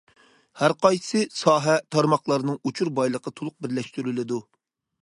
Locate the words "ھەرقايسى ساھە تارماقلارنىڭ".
0.61-2.59